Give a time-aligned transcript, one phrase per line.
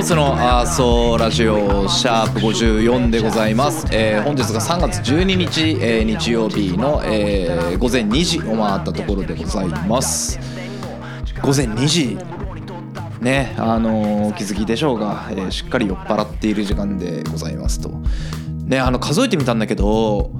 [0.00, 10.38] ン赤星のアーソーラジオシャープ54でございます、えー本日が3月12日、えー日曜日の、えー午前2時を回ったところでございます。
[11.42, 12.18] 午前2時。
[13.20, 17.90] ねあのーお気づきでしょうが、えーしっかり酔っ払っている時間でございますと。
[18.64, 20.30] ねあの数えてみたんだけど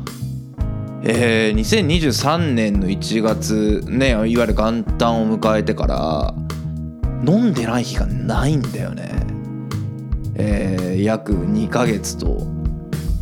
[1.03, 6.35] えー2023年の1月ねいわゆる元旦を迎えてから
[7.27, 9.20] 飲んでない日がないんだよね。
[10.43, 12.47] えー約2ヶ月と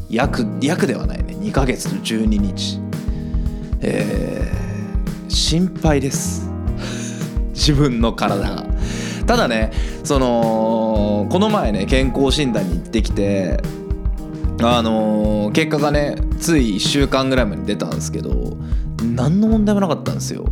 [0.09, 1.35] 約約ではないね。
[1.35, 2.81] 2ヶ月と12日。
[3.81, 4.59] えー
[5.31, 6.49] 心配です。
[7.53, 8.65] 自分の体が。
[9.27, 9.73] ただね
[10.05, 13.61] そのこの前ね健康診断に行ってきて
[14.63, 18.57] あのー結果がねつい1週間ぐらい前に出たんですけど
[19.03, 20.47] 何の問題もなかったんですよ。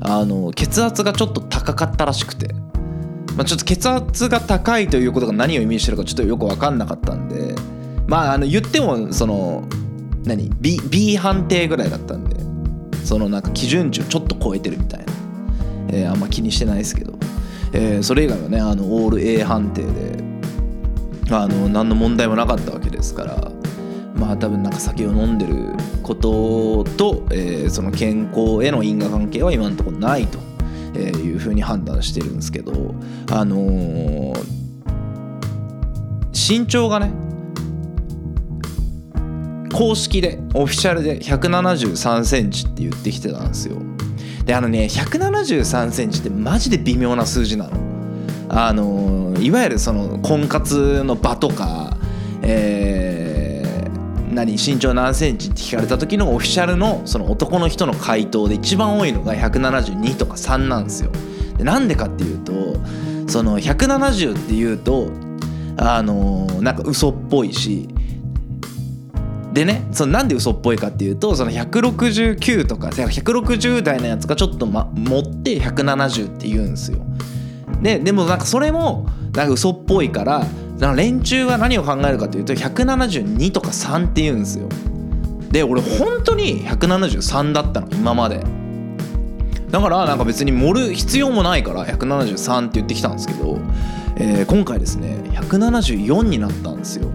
[0.00, 2.54] あの血圧がちょっと高かったらしくて。
[3.36, 7.54] まあ、ちょっと血圧が高いということが何を意味してるかちょっとよく分かんなかったんで
[8.06, 9.66] まああの言ってもその
[10.24, 12.36] 何 B, B 判定ぐらいだったんで
[13.04, 15.12] そのなんか基準値をちょっと超えてるみたいな、
[15.88, 17.18] えーあんま気にしてないですけど、
[17.72, 20.22] えーそれ以外はねあのオール A 判定で
[21.30, 23.50] あの何の問題もなかったわけですから
[24.14, 30.51] まあ多分なんか酒を飲んでることと、えーその健康への因果関係は今のところないと。
[30.94, 32.94] えいうふうに判断してるんですけど
[33.30, 34.62] あのー
[36.34, 37.12] 身長がね
[39.72, 43.76] 公式でオフィシャルで1 7 3センチって言ってきてたんですよ。
[44.44, 47.70] であのね1 7 3センチってマジで微妙な数字なの。
[48.48, 51.96] あのーいわゆるその婚活の場とか
[52.42, 53.01] えー
[54.32, 61.10] 何身長何センチって聞かれた時のオフィシャルのその男の人の回答で一番多いのが172とか3なんですよ。
[61.56, 62.52] でなんでかっていうと
[63.28, 65.10] その170っていうと
[65.76, 67.88] あのーなんか嘘っぽいし
[69.52, 76.98] でねそのなんで嘘っぽいかっていうとその169とか160代のやつがちょっと、ま、持って170って言うんですよ。
[77.82, 80.46] ででもなんかそれもなんか嘘っぽいから
[80.78, 84.68] なんか連中は何を考えるかというと172とか3って言うんですよ。
[85.50, 88.42] で俺本当に173だったの今まで。
[89.70, 93.58] だからなんか別に盛る必要もないから173って言ってきたんですけど、
[94.16, 97.08] えー今回ですね174になったんですよ。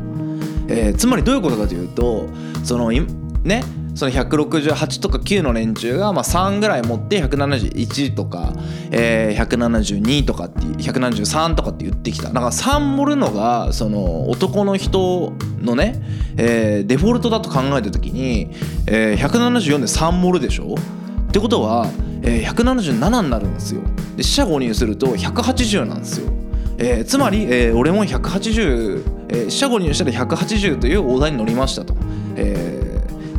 [0.67, 2.28] えーつまりどういうことかというと
[2.63, 3.63] そのね
[3.97, 8.53] その168とか9の連中がまあ3ぐらい持って171とか、
[8.91, 12.28] えー172とかって173とかって言ってきた。
[12.28, 16.00] だから3盛るのがその男の人のね、
[16.38, 18.52] えーデフォルトだと考えた時に、
[18.85, 20.75] えー174で3盛るでしょ？
[20.75, 21.88] ってことは、
[22.22, 23.81] えー177になるんですよ。
[24.16, 26.31] で四捨五入すると180なんですよ。
[26.78, 31.96] えーつまり、えー俺も180、えー、四捨五入したら180という大台に乗りましたと、
[32.35, 32.77] えー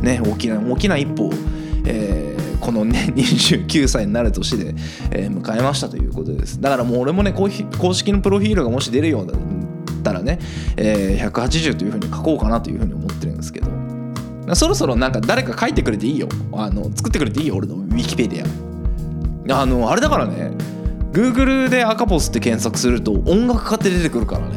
[0.01, 1.33] ね、大きな大きな一歩を、
[1.85, 4.75] えーこのね 29歳になる年で、
[5.11, 6.59] えー迎えましたということです。
[6.59, 9.35] だからもう俺もね公式のプロフィールがもし出るようだっ
[10.03, 10.39] たらね、
[10.75, 13.67] えー180というふうに書こうかなというふうに思ってるんですけど。
[14.55, 16.27] そろそろなんか誰か書いてくれていいよ。
[16.53, 19.61] あの作ってくれていいよ俺のウィキペディア。
[19.61, 20.51] あのあれだからね
[21.13, 24.55] Google で赤ポスって検索すると音楽家って出てくるからね。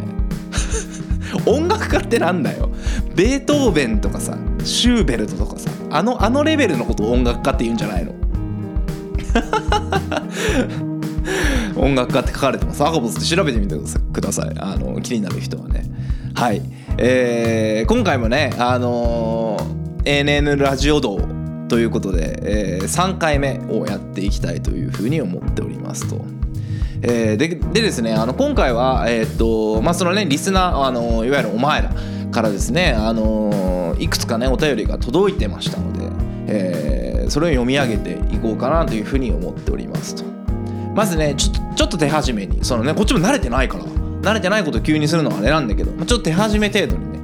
[1.47, 2.71] 音楽家ってなんだよ。
[3.15, 8.13] ベートーベンとかさシューベルトとかさあのあのレベルのことを音楽家って言うんじゃないの？
[11.77, 12.83] 音楽家って書かれてます。
[12.85, 13.77] 赤ポスって調べてみて
[14.13, 14.53] ください。
[14.59, 15.85] あの気になる人はね。
[16.35, 16.63] はい。
[16.99, 21.19] えー今回もねあのー ANN ラジオ道
[21.69, 26.25] ということで、えー3回目をやっていきたいというふうに思っておりますと。
[27.03, 31.93] えーででですねあの今回は、えーっとまあ、そのねリスナーあのいわゆるお前ら
[32.31, 36.09] からですねあのいくつかねお便りが届いてましたので、
[36.49, 40.25] えーそれを読み上げていこうかなというふうに思っておりますと。
[40.95, 47.19] まずねちょっとちょっと手始めにそのねこっちも慣れてないから慣れてないこと急にするのはあれなんだけど、まあ、ちょっと手始め程度にね、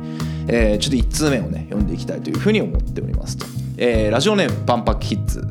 [0.48, 3.44] えーちょっと1通目をね読んでいきたいというふうに思っておりますと、
[3.76, 5.46] えーラジオネームパンパクキッズ。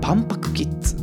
[0.00, 0.96] パンパクキッズ？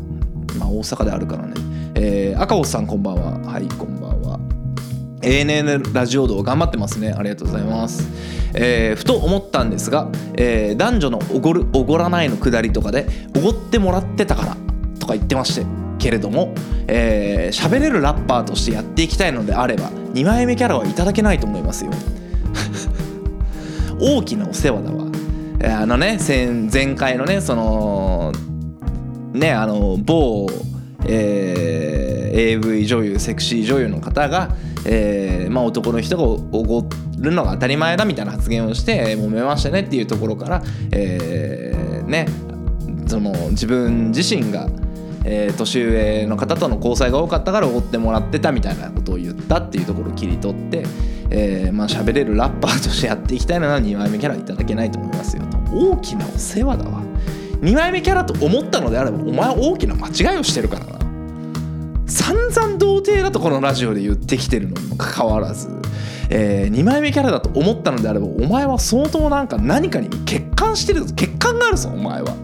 [0.58, 1.54] まあ大阪であるからね、
[2.00, 3.52] えー赤星さんこんばんは。
[3.52, 4.40] はいこんばんは。
[5.22, 7.12] ANN ラジオ道頑張ってますね。
[7.18, 8.08] ありがとうございます、
[8.54, 14.58] えーふと思ったんですが、えー男女のおごるおごらないのくだりとかでおごってもらってたから
[15.00, 15.66] とか言ってまして。
[15.98, 16.54] けれども
[16.88, 21.92] えー喋れるラッパーとしてやっていきたいのであれば2枚目キャラはいただけないと思いますよ。
[24.00, 25.08] 大きなお世話だわ。
[25.82, 26.20] あのね
[26.72, 28.32] 前回のねその
[29.34, 30.48] ねあの某、
[31.08, 34.56] えー AV 女優セクシー女優の方が、
[34.86, 36.88] えーまあ、男の人がおご
[37.18, 42.28] るのが当たり前だみたいな発言をして揉めましたねっていうところから、えーね
[43.08, 44.68] その自分自身が、
[45.24, 50.84] えー年上の方との交際が多かったからおごってもらってたみたいなことを言ったっていうところを切り取って、
[51.32, 55.58] えーまあ喋れるラッパーとしてやっていきたいのなら2枚目キャラいただけないと思いますよと。
[55.76, 57.02] 大きなお世話だわ。
[57.62, 60.87] 2枚目キャラと思ったのであればお前大きな間違いをしてるから。
[62.18, 65.70] 散々童貞だとこのラジオで言ってきてるのにもかかわらず、
[66.32, 71.10] え2枚目キャラだと思ったのであればお前は相当なんか何かに欠陥してるぞ。
[71.10, 72.36] 欠陥があるぞお前は。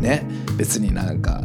[0.00, 0.26] ね
[0.56, 1.44] 別になんか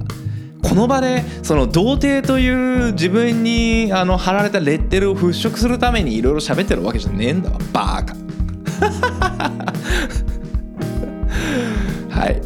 [0.64, 7.58] この場でその童貞という自分にあの貼られたレッテルを払拭するためにいろいろ喋ってるわけじゃねえんだわ。
[7.74, 8.16] バーカ。
[12.22, 12.42] はい、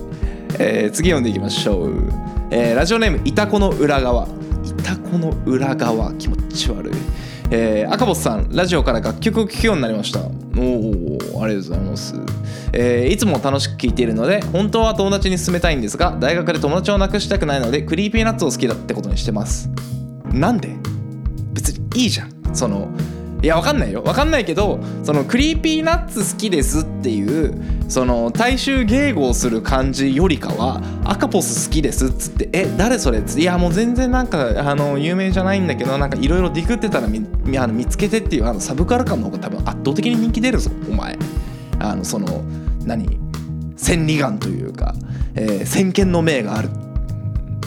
[0.58, 2.12] えー次読んでいきましょう、
[2.56, 4.28] えーラジオネームいたこの裏側。
[4.64, 6.14] いたこの裏側。
[6.14, 6.94] 気持ち悪い。
[7.50, 10.20] えー赤星さんラジオから楽曲を聴くようになりました。
[10.20, 10.24] お
[11.40, 12.14] おありがとうございます、
[12.74, 19.68] えーいつも楽しく聴いているので本当は友達に勧めたいんですが大学で友達をなくしたくないのでクリーピーナッツを好きだってことにしてます。
[20.32, 20.76] なんで？
[21.54, 22.32] 別にいいじゃん。
[22.54, 22.88] その
[23.44, 24.02] いやわかんないよ。
[24.04, 41.18] わかんないけどそのクリーピーナッツ好きですっていうその大衆迎合する感じよりかは赤ポス好きですっつってえ誰それっつっていやもう全然なんかあの有名じゃないんだけどなんかいろいろディクってたら見見あの見つけてっていうあのサブカル感の方が多分圧倒的に人気出るぞお前。
[41.80, 42.44] あのその
[42.86, 43.20] 何？
[43.76, 44.96] 千里眼というか、
[45.36, 46.70] えー先見の明がある。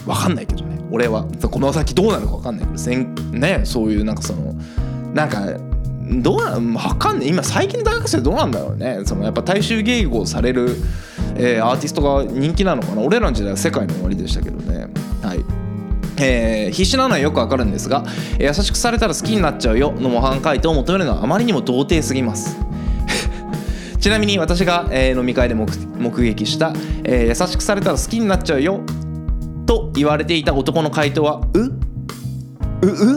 [0.06, 0.78] わかんないけどね。
[0.90, 4.54] 俺はこの先どうなるかわかんないけどせんねそういうなんかその
[5.12, 5.58] なんか
[6.08, 7.28] どうなんわかんない。
[7.28, 9.00] 今最近の大学生どうなんだろうね。
[9.04, 10.76] そのやっぱ大衆迎合される、
[11.34, 13.02] えーアーティストが人気なのかな。
[13.02, 14.86] 俺らの時代は世界の終わりでしたけどね。
[15.22, 15.44] はい。
[16.18, 18.04] えー必死なのはよくわかるんですが
[18.40, 22.56] 「優しくされたら好きになっちゃうよ」の模範回答を求めるのはあまりにも童貞すぎます。
[24.00, 26.72] ちなみに私が、えー飲み会で目撃した、
[27.04, 28.80] えー優しくされたら好きになっちゃうよ」
[29.66, 31.58] と言われていた男の回答は「う？
[31.58, 31.64] う
[32.82, 33.16] う？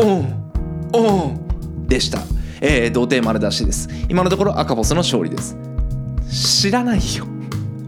[0.00, 0.14] うんう。
[0.22, 1.40] ん」
[1.86, 2.18] でした、
[2.60, 3.88] えー童貞丸出しです。
[4.08, 5.56] 今のところ赤ボスの勝利です。
[6.30, 7.26] 知らないよ。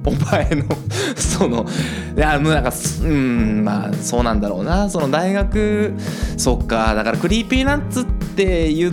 [0.04, 0.64] お前の
[1.16, 1.66] その
[2.16, 2.72] いやもうなんか
[3.02, 4.88] うんまあそうなんだろうな。
[4.88, 5.94] その大学
[6.37, 6.94] そっか。
[6.94, 8.93] だからクリーピーナッツって言っ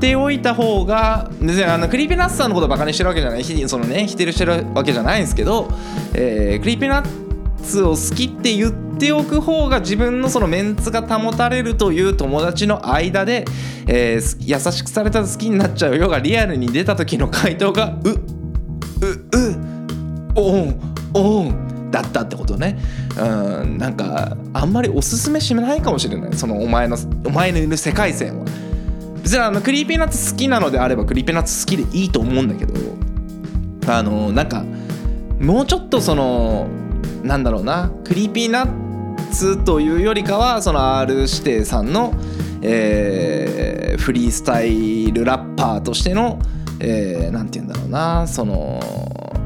[0.00, 3.44] ておいた方が別にあのクリーピーナッツさんのことをバカにしてるわけじゃない。
[3.44, 5.68] そのね否定してるわけじゃないんですけど、
[6.14, 13.44] えークリーピーナッツを好きって言っておく方が自分のそのメンツが保たれるという友達の間で、
[13.86, 19.72] えー優しくされたら好きになっちゃうよがリアルに出た時の回答が「ううう
[20.34, 20.80] おん
[21.14, 22.78] おんだったってことね。
[23.18, 26.32] うんなんかあんまりおすすめしないかもしれない。
[26.32, 28.46] そのお前のお前のいる世界線は。
[29.22, 32.74] 別にあのクリーピーナッツ好きなのであればクリーピーナッツ好きでいいと思うんだけど
[33.86, 34.64] あのなんか
[35.38, 36.66] もうちょっとその
[37.22, 42.12] なんだろうなクリーピーナッツというよりかはその R 指定さんの、
[42.62, 46.40] えーフリースタイルラッパーとしての、
[46.80, 48.80] えーて言うんだろうなその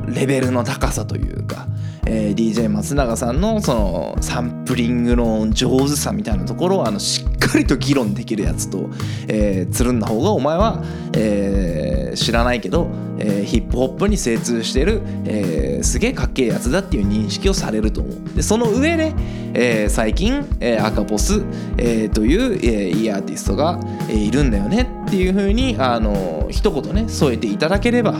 [0.06, 1.66] レベルの高さというか、
[2.06, 8.88] えー DJ 松永さんのそのサンプリングの上手さみたいなところをあのしっかりと議論できるやつと、
[9.28, 10.82] えーつるんだ方がお前は、
[11.14, 12.88] えー知らないけど、
[13.18, 19.14] えーヒップホップに精通してる、えーすげえかっけえやつだっていう認識をされると思うでその上で、
[19.54, 21.44] えー最近、えー赤ポス、
[21.78, 23.78] えーという、えーいいアーティストが、
[24.08, 28.14] えーいるんだよねっていう風にあの一言ね添えていただければ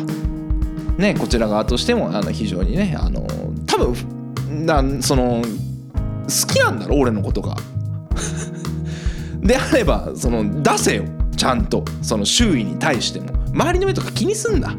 [0.99, 3.27] ね、こちら側としてもあの非常にねあの
[3.67, 7.57] 多分なその好きなんだろ俺のことが。
[9.47, 11.05] であればその出せよ。
[11.37, 11.85] ちゃんと。
[12.03, 13.31] その周囲に対しても。
[13.53, 14.75] 周りの目とか気にすんな。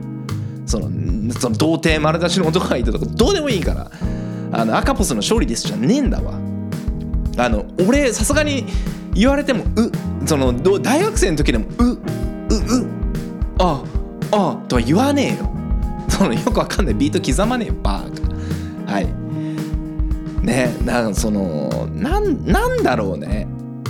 [0.65, 3.91] そのその童貞丸出しの男がいたとかどうでもいいから。
[4.51, 6.33] あの赤ポスの勝利ですじゃねえんだわ。
[7.37, 8.65] あの俺さすがに
[9.13, 11.99] 言われてもうその大学生の時でもううう
[13.59, 13.83] あ
[14.31, 15.51] あとは言わねえよ。
[16.09, 16.95] そのよくわかんない。
[16.95, 18.91] ビート刻まねえよバーカ。
[18.93, 19.07] はい。
[20.45, 23.47] ねなんそのなんなんだろうね。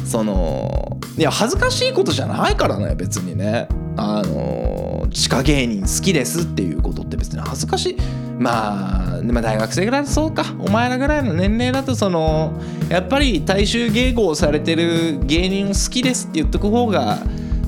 [0.07, 3.67] そのいや恥ずかしいことじゃないからね別にね。
[3.99, 7.97] あの地下芸人好きですっていうことって別に恥ずかしい。
[8.39, 10.45] まあまあ大学生ぐらいだとそうか。
[10.59, 12.53] お前らぐらいの年齢だとその
[12.89, 17.17] やっぱり大衆迎合されてる芸人を好きですって言っとく方が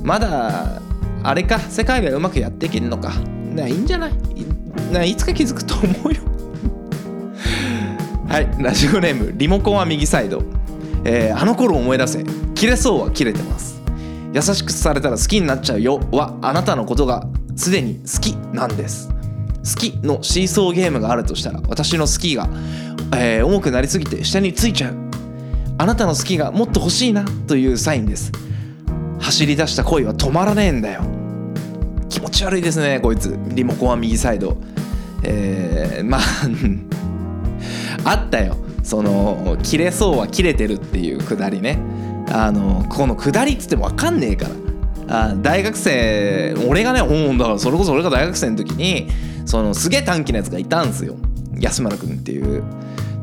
[0.04, 0.82] まだ
[1.24, 1.60] あれか。
[1.60, 3.14] 世界ではうまくやっていけんのか。
[3.56, 4.94] ないいんじゃないい？
[4.94, 6.22] ないつか気づくと思うよ。
[8.28, 8.64] はい。
[8.64, 10.44] ラジオネームリモコンは右サイド、
[11.12, 12.24] えーあの頃思い出せ。
[12.54, 13.82] 切れそうは切れてます。
[14.32, 16.00] 優しくされたら好きになっちゃうよ。
[16.12, 17.26] はあなたのことが
[17.56, 19.10] すでに好きなんです。
[19.10, 22.48] 好きのシーソーゲームがあるとしたら私の好きが、
[23.16, 24.96] えー重くなりすぎて下についちゃう。
[25.80, 28.32] あなたの好きがもっと欲しいなというサインです。
[29.20, 31.02] 走り出した恋は止まらねえんだよ。
[32.10, 33.36] 気持ち悪いですねこいつ。
[33.56, 34.58] リモコンは右サイド。
[35.24, 36.22] えー、まあ
[38.12, 38.56] あったよ。
[38.90, 41.78] その切れそうは切れてるっていうくだりね。
[42.32, 44.48] あのこのくだりっつっても分かんねえか
[45.08, 45.30] ら。
[45.30, 49.08] あ大学生俺がねうんだからそれこそ俺が大学生の時に
[49.46, 51.18] そのすげえ短気なやつがいたんすよ。
[51.60, 52.64] 安村君っていう。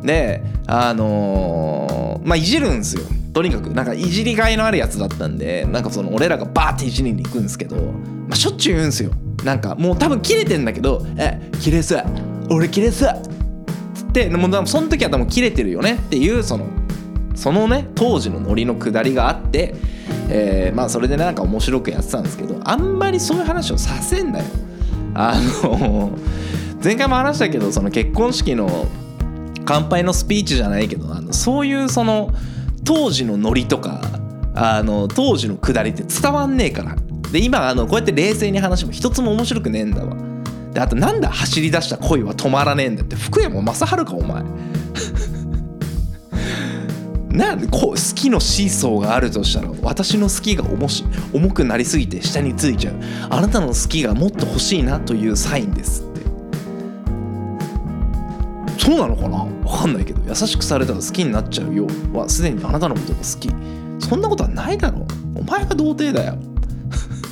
[0.04, 3.02] であのーまあいじるんすよ。
[3.32, 3.70] とにかく。
[3.70, 9.10] なんかいじりがいのあるやつだったんでなんかその俺らがバーっていじりに行くんですけど、まあ、しょっちゅう言うんすよ。
[9.42, 12.04] なんかもう多分切れてんだけど「え切れそう
[12.50, 13.22] 俺切れそう」
[14.24, 16.66] ってもうその時は多分切れてるよねっていうその
[17.34, 19.74] そのね当時のノリのくだりがあって、
[20.30, 24.44] えーまあそれでなんか面白くやってたんですけどあんまりそういう話をさせんなよ。
[25.14, 26.12] あの
[26.82, 28.86] 前回も話したけどその結婚式の
[29.64, 32.32] 乾杯のスピーチじゃないけどあのそういうその
[32.84, 34.00] 当時のノリとか
[34.54, 36.96] あの当時のくだりって伝わんねえから。
[37.32, 40.16] で今あのこうやって冷静に話しても一つも面白くねえんだわ。
[40.76, 43.16] であとなんだ走り出した恋は止まらねえんだって。
[43.16, 44.44] 福山雅治かお前。
[47.32, 51.02] なんでこう好きのシーソーがあるとしたら私の好きが重し
[51.32, 52.94] 重くなりすぎて下についちゃう。
[53.30, 56.20] あなたの好きがもっと欲しいなというサインですって。
[58.76, 59.46] そうなのかな？
[59.64, 60.20] わかんないけど。
[60.28, 63.48] 優しくされたら好きになっちゃうよはすでにあなたのことが好き。
[64.06, 66.36] そんなことはないだろお前が童貞だよ。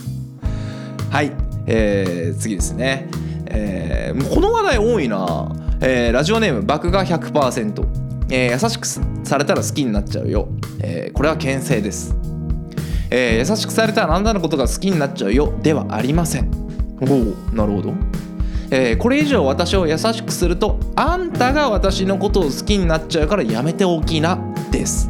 [1.12, 1.30] はい、
[1.66, 3.08] えー次ですね、
[3.54, 7.86] えーこの話題多いな、えーラジオネーム爆が100%、
[8.30, 8.86] えー優しく
[9.26, 10.48] されたら好きになっちゃうよ、
[10.80, 12.14] えーこれは牽制です、
[13.10, 15.52] えー優しくされたらあなたのことが好きになっちゃうよ。
[15.62, 16.50] ではありません。
[17.00, 17.92] おおなるほど。
[18.70, 24.38] えーこれ以上私を優しくするとあんたが私のことを好きになっちゃうからやめておきな
[24.70, 25.08] です。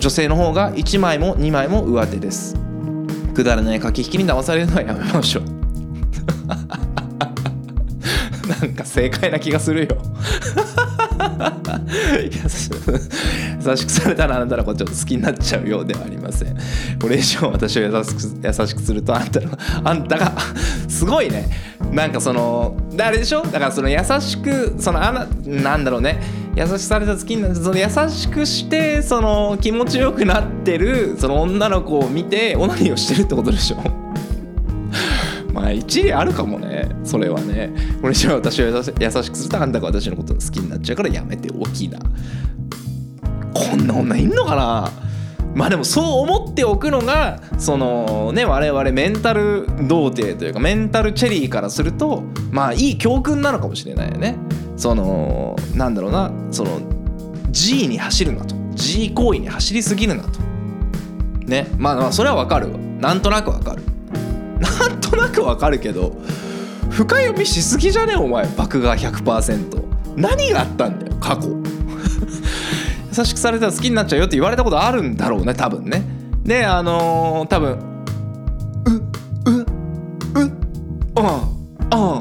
[0.00, 2.56] 女性の方が1枚も2枚も上手です。
[3.34, 5.57] くだらない駆け引きに騙されるのはやめましょう。
[8.88, 9.96] 正解な気がするよ。
[12.32, 16.56] 優しくされたらあなたのこと好きになっちゃうようではありません。
[17.00, 19.50] これ以上私を優しく優しくするとあんたの
[19.84, 20.32] あんたが
[20.88, 21.48] すごいね。
[21.92, 23.42] なんかそのあれでしょ？
[23.42, 26.20] だからその優しくそのあななんだろうね。
[26.56, 34.07] 優しくされた好きになってその優しくしてその気持ちよくなってるその女の子を見てオナニーをしてるってことでしょ？
[35.58, 36.88] まあ一理あるかもね。
[37.02, 37.72] それはね。
[38.00, 41.98] これ以上私を優し優しくするとあんたが私のこと好きになっちゃうからやめておきな。
[43.52, 44.92] こんな女いんのかな。
[45.54, 52.22] まあでもそう思っておくのがそのね我々メンタル童貞というかメンタルチェリーからすると
[52.52, 54.36] まあいい教訓なのかもしれないよね。
[54.76, 56.30] そのなんだろうな。
[56.52, 56.80] その
[57.50, 58.54] G に走るなと。
[58.74, 60.38] G 行為に走りすぎるなと。
[61.46, 61.66] ね。
[61.78, 62.78] まあまあそれはわかるわ。
[62.78, 63.82] なんとなくわかる。
[65.20, 66.16] なくわかるけど
[66.90, 68.16] 深読みしすぎじゃね？
[68.16, 68.46] お前。
[68.56, 71.48] 爆が100%何があったんだよ過去。
[73.16, 76.02] 優しくされたら好きになっちゃうよって言われたことあるんだろうね多分ね。
[76.44, 77.72] であのー、多分
[78.86, 79.66] 「ううう
[80.34, 82.20] うんうん」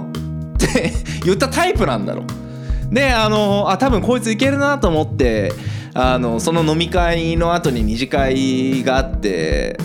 [0.54, 2.94] って 言ったタイプなんだろう。
[2.94, 5.52] であのーあ多分こいついけるなと思って
[5.94, 9.78] あのその飲み会の後に二次会があって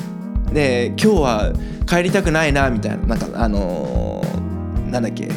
[0.53, 1.53] で今日は
[1.93, 3.07] 帰りたくないなみたいな。
[3.07, 5.29] なんかあのーなんだっけ。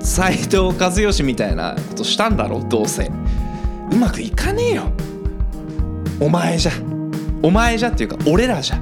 [0.00, 3.10] 斎藤和義みたいなことしたんだろどうせ。
[3.90, 4.92] うまくいかねえよ。
[6.20, 6.72] お前じゃ。
[7.42, 8.80] お前じゃっていうか俺らじゃ。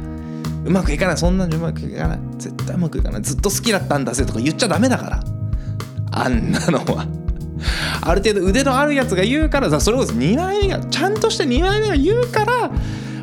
[0.64, 1.16] うまくいかない。
[1.16, 2.18] そんなんじゃうまくいかない。
[2.38, 3.22] 絶対うまくいかない。
[3.22, 5.24] ずっと好きだったんだぜとか言っちゃダメだから。
[6.12, 7.06] あんなのは。
[8.02, 12.70] ある程度腕のあるやつが言うからさそれこそ2枚目がちゃんとした2枚目が言うから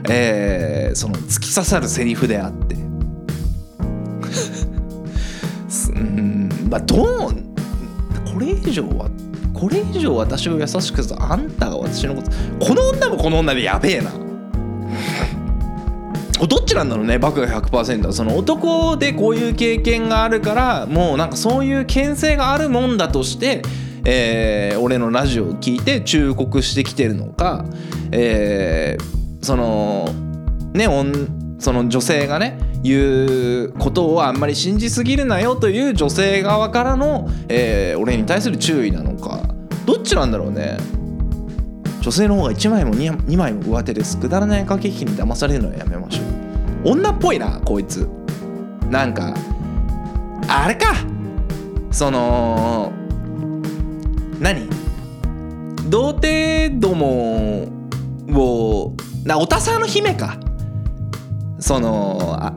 [0.10, 2.73] えーその突き刺さるセリフであって
[6.74, 7.36] まあどう
[8.26, 9.08] これ以上は
[9.54, 12.32] これ以上私を優しくするあんたが私のこと
[12.66, 14.12] この女もこの女でやべえな。
[16.50, 23.62] どっちなんだろうねバクが100%その男でこういう経験があるからもうなんかそういう牽制があるもんだとして
[24.04, 27.64] えー俺のラジオを聞いて忠告してきてるのか、
[28.12, 29.04] えー
[29.46, 30.10] その
[30.74, 30.88] ね
[31.60, 39.42] その女性がね言うことをあんまり信じすぎるなよという女性側からの、えー俺に対する注意なのか。
[39.86, 40.78] どっちなんだろうね。
[42.02, 44.20] 女性の方が1枚も 2, 2枚も上手です。
[44.20, 46.24] くだらない駆け引きに騙されるのはやめましょ
[46.84, 46.92] う。
[46.92, 48.10] 女っぽいなこいつ。
[48.90, 49.34] なんか
[50.50, 50.94] あれか。
[51.92, 52.92] その
[54.40, 54.68] 何？
[55.90, 57.70] 童貞ども
[58.34, 60.38] をなおたさの姫か。
[61.60, 62.54] そのあ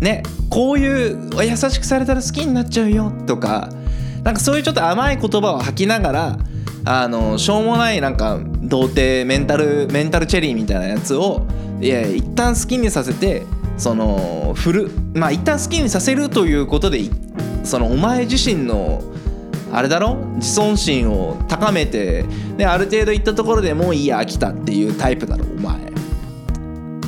[0.00, 3.68] ねこういう優しくされたら好きになっちゃうよとか
[4.22, 6.38] なんかそういうちょっと甘い言葉を吐きながら
[6.84, 11.46] あのしょうもないなんか童貞メンタルメンタルチェリーみたいなやつを
[11.80, 13.42] いや一旦好きにさせて
[13.78, 14.90] その振る。
[15.14, 17.00] まあ一旦好きにさせるということで
[17.64, 19.02] そのお前自身の
[19.72, 20.16] あれだろ？
[20.36, 22.24] 自尊心を高めて
[22.58, 25.80] である程度いったところでもういいや飽きたっていうタイプだろお前。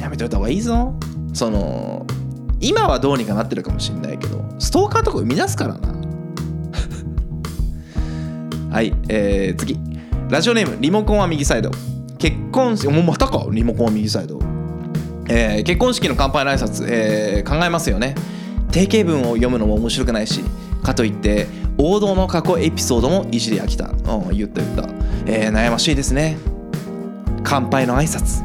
[0.00, 0.94] やめといた方がいいぞ。
[1.34, 2.06] その
[2.62, 5.94] 今はどうにかなってるかもしんないけどストーカーとか生み出すからな。
[8.70, 9.78] はいえー、次。
[10.30, 11.70] ラジオネームリモコンは右サイド。
[12.18, 13.44] 結婚式もうまたか？
[13.50, 14.38] リモコンは右サイド。
[15.28, 18.14] えー結婚式の乾杯の挨拶、えー考えますよね。
[18.70, 20.40] 定型文を読むのも面白くないし
[20.82, 24.88] かといって王道の過去エピソードもいじり飽きた、うん、言った言った、
[25.26, 26.38] えー悩ましいですね。
[27.42, 28.44] 乾杯の挨拶。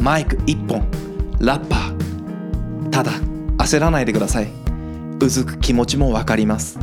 [0.00, 0.82] マイク1本。
[1.38, 2.90] ラッパー。
[2.90, 3.12] ただ。
[3.60, 4.48] 焦らないでください。
[5.20, 6.78] うずく気持ちも分かります。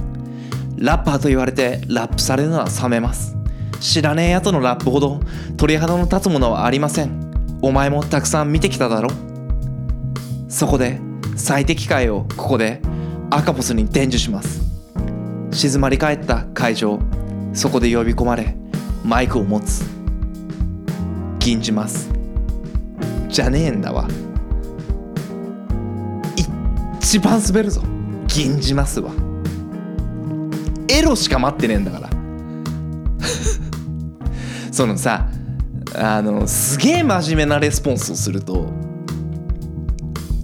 [0.77, 3.35] ラッパーと言われてラップされるのは冷めます。
[3.79, 5.19] 知らねえやつのラップほど
[5.57, 7.59] 鳥肌の立つものはありません。
[7.63, 9.09] お前もたくさん見てきただろ。
[10.47, 10.99] そこで
[11.35, 12.79] 最適解をここで
[13.31, 14.61] 赤ボスに伝授します。
[15.51, 16.99] 静まり返った会場
[17.53, 18.55] そこで呼び込まれ
[19.03, 19.83] マイクを持つ。
[21.39, 22.11] 禁じます。
[23.29, 24.07] じゃねえんだわ。
[27.07, 27.81] 一番滑るぞ。
[28.27, 29.13] 禁じますわ。
[30.89, 32.09] エロしか待ってねえんだから。
[34.73, 35.29] そのさ
[35.95, 38.67] あのすげえ真面目なレスポンスをすると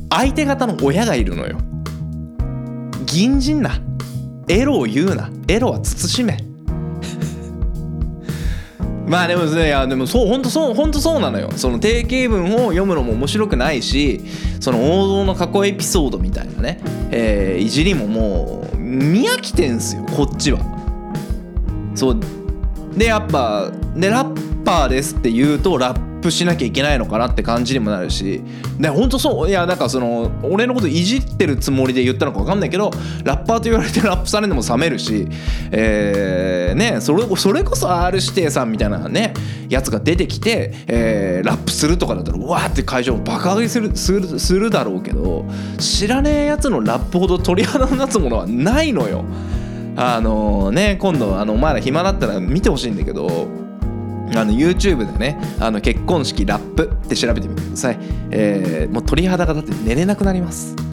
[0.10, 1.58] 相手方の親がいるのよ。
[3.06, 3.82] 銀じんな。
[4.48, 5.30] エロを言うな。
[5.50, 6.38] エロは慎め。
[9.06, 11.50] まあでもねいやでもそう本当そう本当そうなのよ。
[11.58, 14.22] その定型文を読むのも面白くないし
[14.64, 16.80] その王道の過去エピソードみたいなね、
[17.12, 20.60] えーいじりももう見飽きてんすよこっちは。
[21.96, 22.20] そう。
[22.96, 28.42] でやっぱでラッパーですって言うとラップしなきゃいけないのかなって感じにもなるし
[28.80, 32.90] で本当そういやなんかその俺のこといじってるつもりで言ったのか分かんないけど
[33.24, 35.28] ラッパーと言われてラップされるのも冷めるし
[35.72, 39.34] えーねそれそれこそ R 指定さんみたいなね
[39.70, 45.46] やつが出てきて、えーラップするとかだったらうわーって会場爆上げするするするだろうけど
[45.78, 49.26] 知らねえやつのラップほど鳥肌の立つものはないのよ。
[49.96, 53.48] あのね今度あのお前ら暇だったら見てほしいんだけど
[54.36, 57.98] あの YouTube でねあの結婚式ラップって調べてみてください、
[58.32, 60.76] えーもう鳥肌がだって寝れなくなります。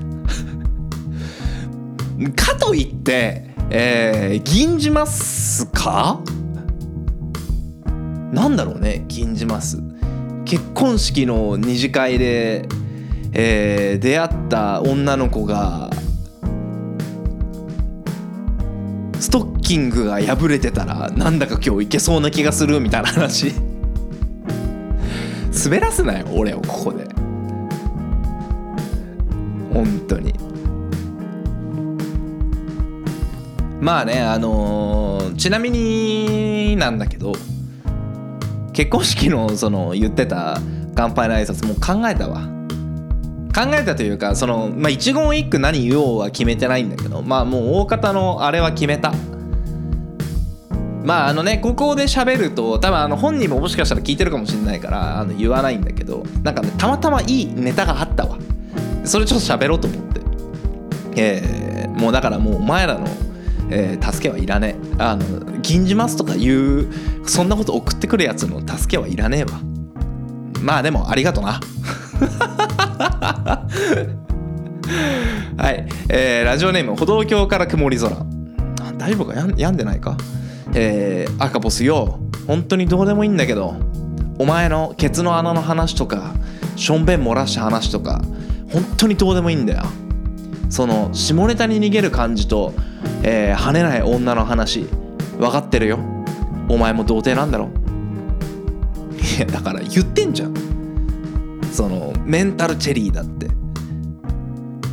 [2.36, 6.20] かといって、えー銀じますか？
[8.32, 9.82] なんだろうね銀じます。
[10.44, 12.66] 結婚式の二次会で、
[13.32, 15.90] えー出会った女の子が
[19.30, 23.54] ストッキングが破れてたらなんだか今日いけそうな気がするみたいな話。
[25.64, 27.04] 滑らすなよ俺をここで。
[29.72, 30.34] 本当に。
[33.80, 37.32] まあねあのーちなみになんだけど
[38.72, 40.58] 結婚式のその言ってた
[40.96, 42.49] 乾杯の挨拶もう考えたわ。
[43.54, 49.12] 考えたというかそのまあ一言一句何言おうは決めてないんだけどまあもう大方のあれは決めた。
[51.04, 58.38] まああのねここで喋ると多分あの本人ももしかしたら聞いてるかもしれないからあの言わないんだけどなんかねたまたまいいネタがあったわ。
[59.04, 60.20] それちょっと喋ろうと思って。
[61.16, 63.06] えーもうだからもうお前らの、
[63.68, 64.94] えー助けはいらねえ。
[64.98, 66.88] あの銀じますとかいう
[67.26, 69.60] そんなこと送ってくるやつの助けはいらねえわ。
[70.62, 71.60] まあでもありがとな。
[75.56, 78.10] はい、えーラジオネーム歩道橋から曇り空。
[78.98, 80.16] 大丈夫か病んでないか。
[80.74, 82.18] えー赤ボスよ。
[82.46, 83.74] 本当にどうでもいいんだけど
[84.38, 86.32] お前のケツの穴の話とか
[86.74, 88.22] しょんべん漏らした話とか
[88.72, 89.82] 本当にどうでもいいんだよ。
[90.68, 92.72] その下ネタに逃げる感じと、
[93.22, 94.86] えー跳ねない女の話
[95.38, 95.98] 分かってるよ。
[96.68, 97.68] お前も童貞なんだろ。
[99.36, 100.54] いやだから言ってんじゃん。
[101.72, 103.48] そのメンタルチェリーだって。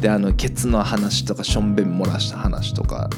[0.02, 3.10] であのケツの話とかしょんべん漏らした話とか。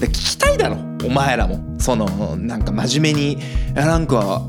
[0.00, 1.62] で聞きたいだろお前らも。
[1.78, 3.38] そのなんか真面目に
[3.74, 4.42] 「なんか、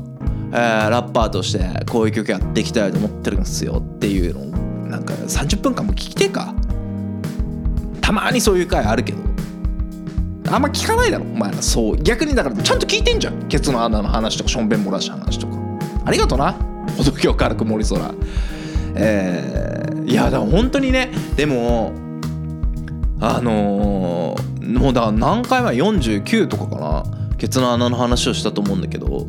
[0.52, 6.54] えーラッパーとしてこういう曲やっていきたいと思ってるんですよ」っていうのをなんか30分間も聞きてえか。
[8.00, 9.18] たまにそういう回あるけど。
[10.48, 11.60] あんま聞かないだろお前ら。
[11.60, 11.96] そう。
[11.96, 13.48] 逆にだからちゃんと聞いてんじゃん。
[13.48, 15.56] ケツの穴の話とかしょんべん漏らした話とか。
[16.04, 16.54] ありがとな。
[16.96, 18.14] 歩道橋軽く森空。
[18.94, 21.92] えーいやだから本当にねでも
[23.20, 27.04] あのーもうだから何回前49とかかな
[27.38, 29.26] ケツの穴の話をしたと思うんだけど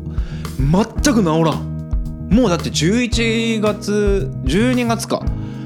[0.58, 2.28] 全く治らん。
[2.30, 5.22] もうだって11月12月か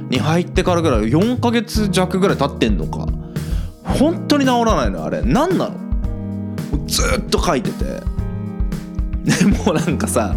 [0.08, 3.06] に入ってからぐらい4ヶ月弱ぐらい経ってんのか。
[3.84, 5.22] 本当に治らないのあれ。
[5.22, 5.76] 何なの？
[6.86, 7.84] ずっと書いてて。
[9.24, 10.34] でもうなんかさ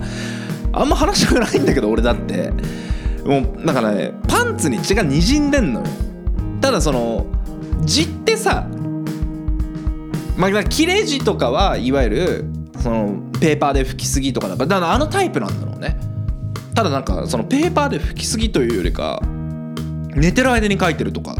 [0.76, 2.52] あんま話したくないんだけど俺だって。
[3.26, 5.88] もうなんかねパンツに血がにじんでんのよ。
[6.62, 7.26] ただその
[7.82, 8.68] 字ってさ
[10.38, 12.46] まあ切れ字とかはいわゆる
[12.82, 15.98] そのペーパーで拭きすぎとかだからだからあのタイプなんだろうね。
[16.76, 19.22] ただなんかそのペーパーで拭きすぎというよりか
[20.16, 21.36] 寝てる間に書いてるとか。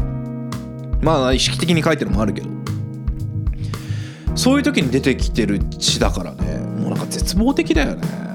[1.02, 2.48] まあ意識的に書いてるのもあるけど。
[4.34, 6.58] そういう時に出てきてる血だからね。
[6.58, 8.25] もうなんか絶望的だよね。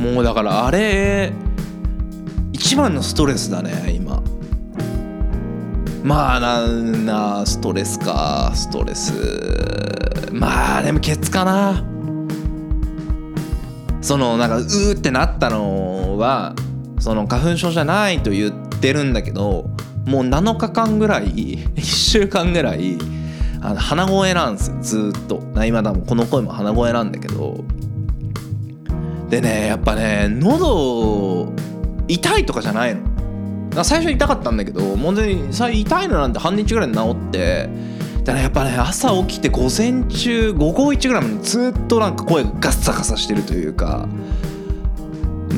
[0.00, 1.30] もうだからあれ
[2.52, 4.22] 一番のストレスだね今。
[6.02, 9.12] まあなんなストレスかストレス。
[10.32, 11.84] まあでもケツかな。
[14.00, 16.54] そのなんかうーってなったのは
[16.98, 19.68] その花粉症じゃないと言ってるんだけど
[20.06, 22.96] もう7日間ぐらい1週間ぐらい
[23.60, 25.42] あの鼻声なんですよずっと。
[25.66, 27.62] 今だもこの声も鼻声なんだけど
[29.30, 31.52] でねやっぱね喉
[32.08, 33.02] 痛いとかじゃないの。
[33.84, 37.68] 最初痛かったんだけどもう全然痛いのなんて半日ぐらいで治って。
[38.20, 44.06] だからやっぱね朝起きて午前中午後1ぐらいまでずっとなんか声がガッサガサしてるというか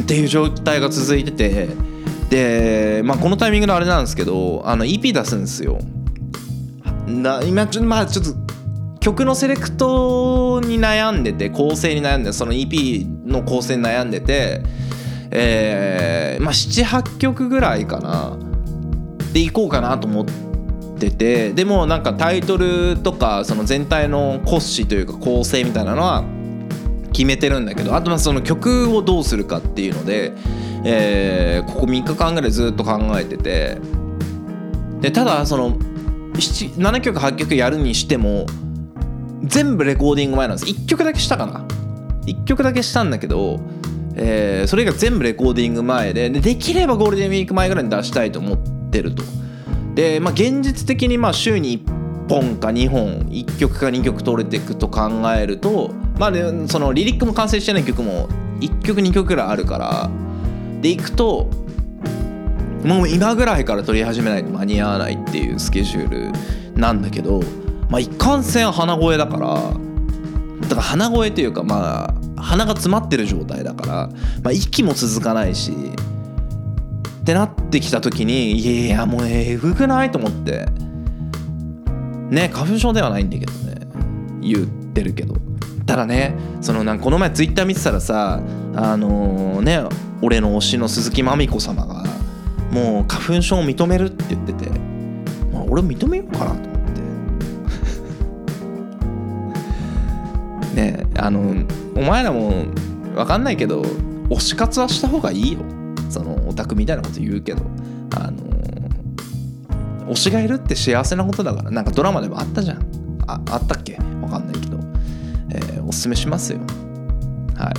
[0.00, 1.68] っていう状態が続いてて。
[2.32, 5.78] で、まあ、このタイミングであれなんですけどあの EP 出すんですよ。
[7.06, 8.32] な今ちょまあちょっと
[9.02, 14.62] 曲のセレクトに悩んでて構成に悩んでその EP の構成に悩んでて
[15.32, 18.38] えーまあ78曲ぐらいかな。
[19.32, 20.26] でいこうかなと思っ
[20.98, 26.22] ててでもなんかタイトルとかその全体の骨子というか構成みたいなのは
[27.14, 30.32] 決めてるんだけどあとまあその曲をどうするかっていうので、
[30.84, 33.78] えーここ3日間ぐらいずっと考えてて
[35.00, 35.78] でただその
[36.34, 38.46] 7曲8曲やるにしても
[39.42, 40.72] 全部レコーディング前なんです。
[40.72, 41.64] 1曲だけしたかな。
[42.26, 43.60] 1曲だけしたんだけど、
[44.14, 48.58] えーそれが全部レコーディング前ででできればゴールデンウィーク前ぐらいに出したいと思っ
[48.90, 49.22] てると。
[49.94, 58.28] でまあ現実的にまあ週に1本か2本1曲か2曲取れていくと考えるとまあねそのリリックも完成してない曲も
[58.60, 60.10] 1曲2曲ぐらいあるから
[60.80, 61.50] でいくと
[62.84, 66.32] もう今ぐらいから撮り始めないと間に合わないっていうスケジュー
[66.74, 67.42] ルなんだけど
[67.92, 69.54] まあ一貫性鼻声だから
[70.62, 74.08] だから鼻声というかまあ鼻が詰まってる状態だから、
[74.42, 75.72] まあ、息も続かないし
[77.20, 80.66] ってなってきた時にいやいやもうえぐくないと思って
[82.30, 83.74] ね花粉症ではないんだけどね
[84.40, 85.36] 言ってるけど。
[85.84, 88.40] ただねそのなんこの前ツイッター見てたらさ
[88.74, 89.82] あのね
[90.22, 92.04] 俺の推しの鈴木まみこ様が
[92.70, 94.70] もう花粉症を認めるって言ってて、
[95.52, 96.71] まあ、俺も認めようかなと。
[100.74, 101.54] ねあの
[101.94, 102.64] お前らも
[103.14, 103.82] 分かんないけど
[104.30, 105.60] 推し活はした方がいいよ。
[106.08, 107.62] そのオタクみたいなこと言うけど。
[108.16, 108.52] あの
[110.12, 111.70] 推しがいるって幸せなことだから。
[111.70, 112.78] なんかドラマでもあったじゃん。
[113.26, 113.96] ああったっけ？
[113.96, 114.78] 分かんないけど、
[115.50, 116.58] えーおすすめしますよ。
[117.56, 117.74] はい。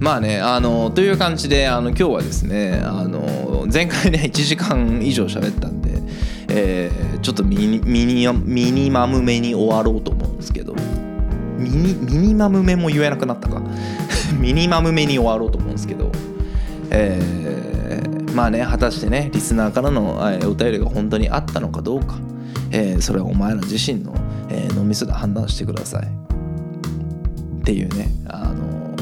[0.00, 6.02] まあねあのという感じであの今日はですねあの前回ね1時間以上喋ったんで、
[6.48, 10.07] えーちょっとミニミニミニマム目に終わろうと
[11.68, 13.60] ミニミニマム目も言えなくなったか。
[14.38, 16.10] ミニマム目に終わろうと思うんですけど。
[16.90, 17.48] えー
[18.34, 22.14] まあね果たしてねリスナーからのえーお便りが本当にあったのかどうか、
[22.70, 24.14] えーそれはお前ら自身の、
[24.48, 26.02] えー脳みそで判断してください。
[26.02, 26.04] っ
[27.64, 28.94] ていうねあの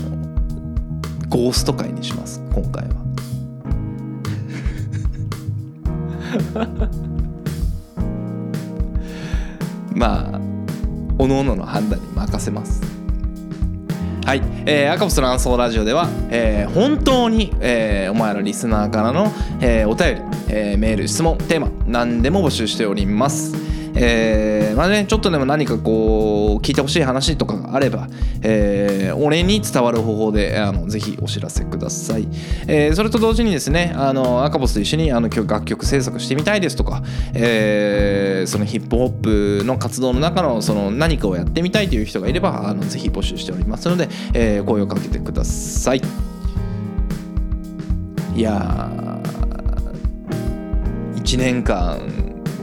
[1.28, 2.94] ゴースト回にします今回は。
[9.94, 10.35] まあ
[11.26, 12.80] 各々の判断に任せます。
[14.24, 23.65] はい、えー、赤星の暗想ラジオでは、えー本当に、えーお前らリスナーからの、えーお便り、えーメール質問テーマ何でも募集しております。
[23.96, 28.08] えーまあねちょっとでも何かこう聞いてほしい話とかがあれば、
[28.42, 32.28] えー俺に伝わる方法であのぜひお知らせください、
[32.66, 37.02] えーそれと同時にですねあの赤ボスと一緒にあの曲楽曲制作してみたいですとか、
[37.34, 46.02] えーそのヒップホップの活動の中のその何かをやってみたいという人がいればあのぜひ募集しておりますので、えー声をかけてください。
[48.34, 51.98] いやー1年間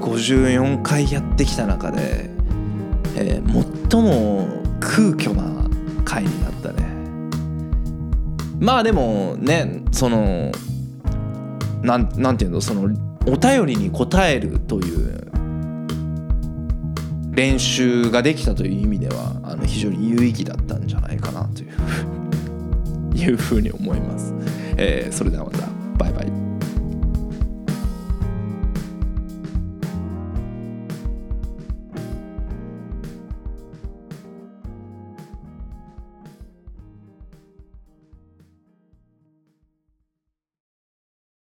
[0.04, 2.30] 54回やってきた中で、
[3.16, 3.54] えー
[3.92, 4.48] 最も
[4.80, 5.44] 空虚な
[6.04, 6.84] 回になったね。
[8.60, 10.52] まあでもねその
[11.84, 12.60] なんなんていうの？
[12.62, 12.90] その
[13.28, 15.28] お便りに答えるという
[17.36, 21.70] 練習ができたという意味ではあの非常に有意義だったんじゃないかなという
[23.16, 24.34] いうふうに思います、
[24.78, 25.68] えーそれではまた。
[25.98, 26.43] バイバイ。